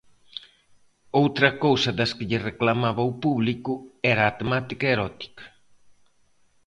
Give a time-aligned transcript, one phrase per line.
[1.21, 3.73] Outra cousa das que lle reclamaba o público
[4.13, 5.45] era a temática erótica.